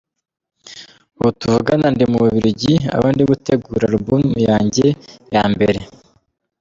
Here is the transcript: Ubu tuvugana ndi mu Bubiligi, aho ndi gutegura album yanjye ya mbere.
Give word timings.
Ubu 1.17 1.29
tuvugana 1.39 1.87
ndi 1.93 2.03
mu 2.11 2.17
Bubiligi, 2.23 2.73
aho 2.95 3.05
ndi 3.13 3.23
gutegura 3.31 3.85
album 3.87 4.23
yanjye 4.49 4.85
ya 5.33 5.43
mbere. 5.51 5.79